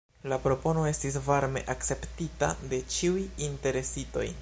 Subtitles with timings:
[0.31, 4.31] La propono estis varme akceptita de ĉiuj interesitoj.